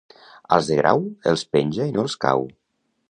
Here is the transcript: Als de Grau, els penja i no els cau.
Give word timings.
Als 0.55 0.69
de 0.71 0.77
Grau, 0.79 1.05
els 1.33 1.43
penja 1.57 1.87
i 1.91 1.93
no 1.99 2.07
els 2.09 2.17
cau. 2.27 2.47